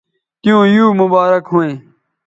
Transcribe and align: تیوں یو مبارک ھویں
تیوں 0.41 0.63
یو 0.73 0.85
مبارک 0.99 1.45
ھویں 1.51 1.73